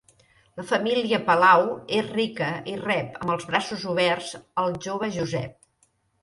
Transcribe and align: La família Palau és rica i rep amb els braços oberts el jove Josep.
La 0.59 0.63
família 0.69 1.17
Palau 1.27 1.65
és 1.97 2.09
rica 2.15 2.47
i 2.71 2.73
rep 2.85 3.19
amb 3.21 3.35
els 3.35 3.45
braços 3.53 3.85
oberts 3.93 4.33
el 4.65 4.73
jove 4.87 5.13
Josep. 5.21 5.55